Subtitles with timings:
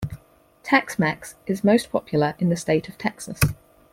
[0.63, 3.39] Tex-Mex is most popular in the state of Texas.